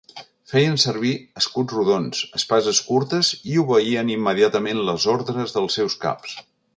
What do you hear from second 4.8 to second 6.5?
les ordres dels seus caps.